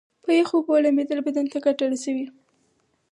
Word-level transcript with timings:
په 0.23 0.29
یخو 0.39 0.55
اوبو 0.57 0.75
لمبیدل 0.85 1.19
بدن 1.27 1.45
ته 1.51 1.57
ګټه 1.65 1.85
رسوي. 1.91 2.25